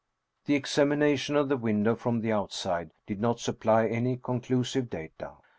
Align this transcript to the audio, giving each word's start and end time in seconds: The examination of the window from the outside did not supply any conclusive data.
The 0.47 0.55
examination 0.55 1.35
of 1.35 1.47
the 1.47 1.57
window 1.57 1.93
from 1.93 2.21
the 2.21 2.31
outside 2.31 2.89
did 3.05 3.21
not 3.21 3.39
supply 3.39 3.85
any 3.85 4.17
conclusive 4.17 4.89
data. 4.89 5.33